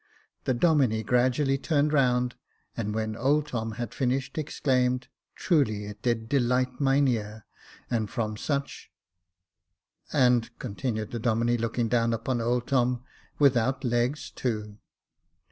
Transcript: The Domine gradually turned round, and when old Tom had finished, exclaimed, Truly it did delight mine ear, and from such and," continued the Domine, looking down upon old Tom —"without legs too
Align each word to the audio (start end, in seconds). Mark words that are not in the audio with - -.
The 0.45 0.55
Domine 0.55 1.03
gradually 1.05 1.59
turned 1.59 1.93
round, 1.93 2.33
and 2.75 2.95
when 2.95 3.15
old 3.15 3.45
Tom 3.45 3.73
had 3.73 3.93
finished, 3.93 4.35
exclaimed, 4.35 5.09
Truly 5.35 5.85
it 5.85 6.01
did 6.01 6.27
delight 6.27 6.79
mine 6.81 7.07
ear, 7.07 7.45
and 7.87 8.09
from 8.09 8.35
such 8.35 8.89
and," 10.11 10.49
continued 10.57 11.11
the 11.11 11.19
Domine, 11.19 11.57
looking 11.61 11.87
down 11.87 12.13
upon 12.13 12.41
old 12.41 12.65
Tom 12.65 13.03
—"without 13.37 13.83
legs 13.83 14.31
too 14.31 14.79